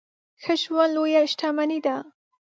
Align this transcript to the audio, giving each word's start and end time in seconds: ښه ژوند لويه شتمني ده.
ښه 0.41 0.53
ژوند 0.61 0.93
لويه 0.95 1.21
شتمني 1.31 1.79
ده. 1.85 1.95